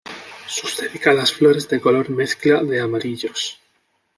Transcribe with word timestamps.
Sus 0.47 0.79
delicadas 0.81 1.31
flores 1.31 1.69
de 1.69 1.79
color 1.79 2.09
mezcla 2.09 2.63
de 2.63 2.81
amarillos. 2.81 3.61